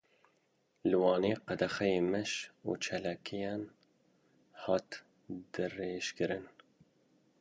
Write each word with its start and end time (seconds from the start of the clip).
Li 0.89 0.97
Wanê 1.01 1.33
qedexeye 1.47 2.01
meş 2.11 2.31
û 2.67 2.71
çalakiyan 2.83 3.63
hat 4.63 4.89
dirêjkirin. 5.53 6.45